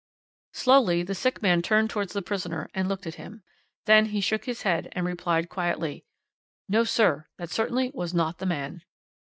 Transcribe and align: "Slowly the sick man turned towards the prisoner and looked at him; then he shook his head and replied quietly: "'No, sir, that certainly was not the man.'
"Slowly 0.53 1.03
the 1.03 1.13
sick 1.13 1.43
man 1.43 1.61
turned 1.61 1.91
towards 1.91 2.13
the 2.13 2.23
prisoner 2.23 2.71
and 2.73 2.89
looked 2.89 3.05
at 3.05 3.13
him; 3.21 3.43
then 3.85 4.07
he 4.07 4.19
shook 4.19 4.45
his 4.45 4.63
head 4.63 4.89
and 4.93 5.05
replied 5.05 5.47
quietly: 5.47 6.05
"'No, 6.67 6.83
sir, 6.83 7.27
that 7.37 7.51
certainly 7.51 7.91
was 7.93 8.11
not 8.11 8.39
the 8.39 8.47
man.' 8.47 8.81